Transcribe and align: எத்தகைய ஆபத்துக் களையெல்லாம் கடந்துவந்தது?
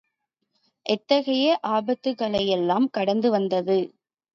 எத்தகைய 0.85 1.45
ஆபத்துக் 1.69 2.19
களையெல்லாம் 2.19 2.89
கடந்துவந்தது? 2.97 3.79